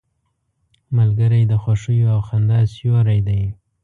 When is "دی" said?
3.27-3.41